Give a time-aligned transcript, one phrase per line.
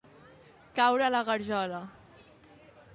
[0.79, 1.85] Caure a la garjola.